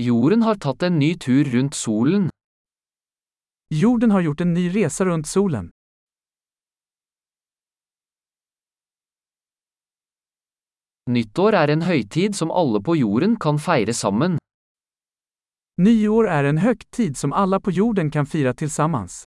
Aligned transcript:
Jorden 0.00 0.42
har 0.42 0.54
tatt 0.54 0.82
en 0.82 0.98
ny 0.98 1.14
tur 1.18 1.44
rundt 1.44 1.74
solen. 1.74 2.28
Jorden 3.74 4.10
har 4.10 4.20
gjort 4.20 4.40
en 4.40 4.52
ny 4.54 4.68
resa 4.70 5.04
runt 5.04 5.26
solen. 5.26 5.70
Nyttår 11.10 11.56
er 11.58 11.72
en 11.74 11.82
høytid 11.82 12.36
som 12.38 12.54
alle 12.54 12.78
på 12.78 12.94
jorden 12.94 13.34
kan 13.42 13.58
feire 13.58 13.94
sammen. 13.94 14.38
Nyår 15.82 16.28
är 16.28 16.44
en 16.44 16.58
högtid 16.58 17.16
som 17.16 17.32
alla 17.32 17.60
på 17.60 17.70
jorden 17.70 18.10
kan 18.10 18.26
fira 18.26 18.54
tillsammans. 18.54 19.24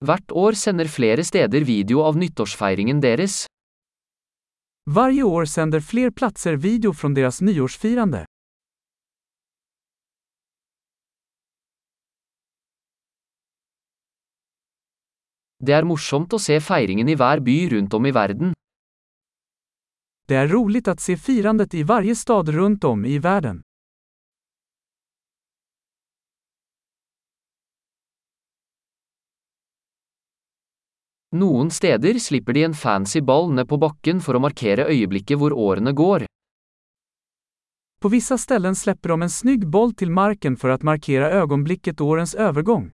Hvert 0.00 0.32
år 0.32 0.56
sender 0.56 0.88
flere 0.88 1.24
steder 1.28 1.64
video 1.68 2.00
av 2.00 2.16
nyttårsfeiringen 2.16 3.02
deres. 3.04 3.44
Varje 4.88 5.22
år 5.22 5.44
sänder 5.44 5.80
fler 5.80 6.10
platser 6.10 6.56
video 6.56 6.92
från 6.92 7.14
deras 7.14 7.40
nyårsfirande. 7.40 8.24
Det 15.60 15.76
er 15.76 15.84
morsomt 15.84 16.32
å 16.32 16.40
se 16.40 16.56
feiringen 16.64 17.08
i 17.12 17.18
hver 17.20 17.44
by 17.44 17.58
rundt 17.68 17.94
om 17.94 18.06
i 18.08 18.16
verden. 18.16 18.54
Det 20.28 20.34
är 20.34 20.48
roligt 20.48 20.88
att 20.88 21.00
se 21.00 21.16
firandet 21.16 21.74
i 21.74 21.82
varje 21.82 22.16
stad 22.16 22.48
runt 22.48 22.84
om 22.84 23.04
i 23.04 23.18
världen. 23.18 23.60
Noen 31.32 31.70
steder 31.70 32.18
slipper 32.18 32.52
de 32.52 32.64
en 32.64 32.74
fancy 32.74 33.20
ball 33.20 33.52
ned 33.54 33.68
på 33.68 33.76
bakken 33.78 34.18
for 34.20 34.34
å 34.34 34.42
markere 34.42 34.88
øyeblikket 34.90 35.38
hvor 35.38 35.54
årene 35.54 35.92
går. 35.94 36.24
På 38.02 38.08
vissa 38.08 38.38
ställen 38.38 38.74
släpper 38.76 39.08
de 39.08 39.22
en 39.22 39.30
snygg 39.30 39.66
boll 39.66 39.94
till 39.94 40.10
marken 40.10 40.56
för 40.56 40.68
att 40.68 40.82
markera 40.82 41.30
ögonblicket 41.30 42.00
årens 42.00 42.34
övergång. 42.34 42.90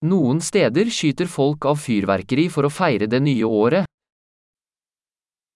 Noen 0.00 0.40
steder 0.40 0.90
skyter 0.90 1.26
folk 1.26 1.64
av 1.64 1.76
fyrverkeri 1.76 2.48
for 2.48 2.64
å 2.64 2.70
feire 2.70 3.06
det 3.06 3.20
nye 3.20 3.44
året. 3.44 3.86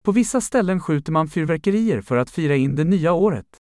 På 0.05 0.13
vissa 0.13 0.41
ställen 0.41 0.81
skjuter 0.81 1.13
man 1.13 1.29
fyrverkerier 1.29 2.01
för 2.01 2.17
att 2.17 2.31
fira 2.31 2.57
in 2.57 2.75
det 2.77 2.85
nya 2.85 3.13
året. 3.13 3.64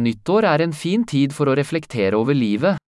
Nyttår 0.00 0.44
er 0.44 0.60
en 0.60 0.72
fin 0.72 1.04
tid 1.06 1.30
for 1.32 1.46
å 1.46 1.54
reflektere 1.54 2.18
over 2.18 2.34
livet. 2.34 2.80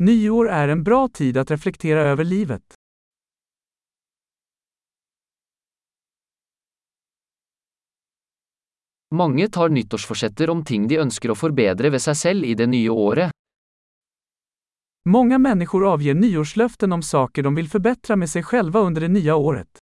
Nyår 0.00 0.48
är 0.48 0.68
en 0.68 0.82
bra 0.84 1.08
tid 1.08 1.36
att 1.36 1.50
reflektera 1.50 2.00
över 2.00 2.24
livet. 2.24 2.74
Mange 9.14 9.48
tar 9.48 9.68
nyttårsforsetter 9.68 10.50
om 10.50 10.64
ting 10.64 10.88
de 10.88 10.98
ønsker 10.98 11.30
å 11.30 11.38
forbedre 11.38 11.90
ved 11.90 12.02
seg 12.02 12.16
selv 12.16 12.44
i 12.44 12.54
det 12.54 12.66
nye 12.66 12.90
året. 12.90 13.30
Många 15.08 15.38
människor 15.38 15.86
avger 15.92 16.14
nyårslöften 16.14 16.92
om 16.92 17.02
saker 17.02 17.42
de 17.42 17.54
vill 17.54 17.68
förbättra 17.68 18.16
med 18.16 18.30
sig 18.30 18.42
själva 18.42 18.80
under 18.80 19.00
det 19.00 19.08
nya 19.08 19.36
året. 19.36 19.85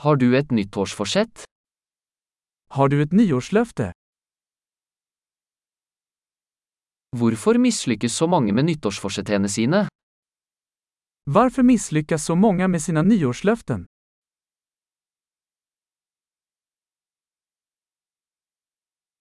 Har 0.00 0.16
du 0.16 0.36
et 0.38 0.50
nyttårsforsett? 0.50 1.42
Har 2.70 2.88
du 2.88 3.02
ett 3.02 3.12
nyårslöfte? 3.12 3.92
Hvorfor 7.16 7.58
mislykkes 7.58 8.16
så 8.16 8.26
mange 8.26 8.52
med 8.52 8.64
nyttårsforsettene 8.64 9.48
sine? 9.48 9.82
Varför 11.24 11.62
misslyckas 11.62 12.24
så 12.24 12.34
många 12.34 12.68
med 12.68 12.82
sina 12.82 13.02
nyårslöften? 13.02 13.86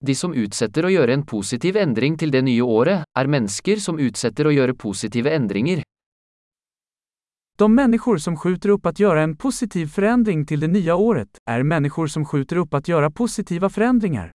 De 0.05 0.15
som 0.15 0.33
utsetter 0.33 0.87
å 0.87 0.95
gjøre 0.95 1.13
en 1.13 1.27
positiv 1.27 1.75
endring 1.75 2.15
til 2.15 2.31
det 2.31 2.45
nye 2.47 2.63
året, 2.63 3.03
er 3.19 3.27
mennesker 3.27 3.83
som 3.83 3.99
utsetter 3.99 4.47
å 4.47 4.55
gjøre 4.55 4.79
positive 4.79 5.35
endringer. 5.35 5.83
De 7.59 7.75
människor 7.75 8.17
som 8.17 8.37
skjuter 8.37 8.69
upp 8.69 8.85
att 8.85 8.99
göra 8.99 9.21
en 9.21 9.37
positiv 9.37 9.87
förändring 9.87 10.45
till 10.45 10.59
det 10.59 10.67
nya 10.67 10.95
året 10.95 11.37
är 11.45 11.63
människor 11.63 12.07
som 12.07 12.25
skjuter 12.25 12.55
upp 12.55 12.73
att 12.73 12.87
göra 12.87 13.11
positiva 13.11 13.69
förändringar. 13.69 14.31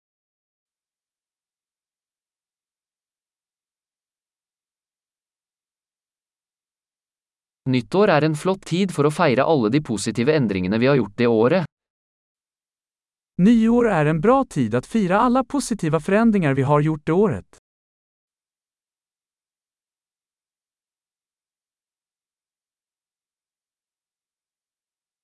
Nyttår 7.70 8.10
er 8.10 8.24
en 8.24 8.36
flott 8.36 8.66
tid 8.66 8.92
for 8.92 9.06
å 9.06 9.12
feire 9.12 9.44
alle 9.44 9.70
de 9.70 9.82
positive 9.82 10.36
endringene 10.36 10.78
vi 10.78 10.88
har 10.88 10.96
gjort 10.96 11.18
det 11.18 11.28
året. 11.28 11.66
Nyår 13.38 13.90
är 13.90 14.06
en 14.06 14.22
bra 14.22 14.46
tid 14.46 14.76
att 14.76 14.86
fira 14.86 15.20
alla 15.20 15.44
positiva 15.44 16.00
förändringar 16.00 16.54
vi 16.54 16.62
har 16.62 16.82
gjort 16.82 17.06
det 17.06 17.14
året. 17.14 17.63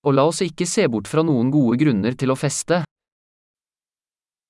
Och 0.01 0.13
låt 0.13 0.27
oss 0.27 0.41
inte 0.41 0.65
se 0.65 0.87
bort 0.87 1.07
från 1.07 1.25
någon 1.25 1.51
goda 1.51 1.77
grunder 1.77 2.11
till 2.11 2.31
att 2.31 2.39
feste. 2.39 2.85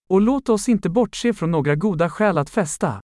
Och 0.09 0.21
låt 0.21 0.49
oss 0.49 0.69
inte 0.69 0.89
bortse 0.89 1.33
från 1.33 1.51
några 1.51 1.75
goda 1.75 2.09
skäl 2.09 2.37
att 2.37 2.49
festa. 2.49 3.01